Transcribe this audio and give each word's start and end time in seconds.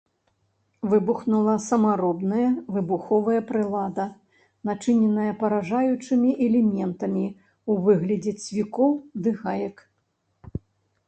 Выбухнула 0.91 1.53
самаробная 1.65 2.45
выбуховая 2.77 3.41
прылада, 3.51 4.05
начыненая 4.71 5.31
паражаючымі 5.43 6.31
элементамі 6.47 7.25
ў 7.29 7.71
выглядзе 7.91 8.33
цвікоў 8.47 8.91
ды 9.21 9.37
гаек. 9.45 9.77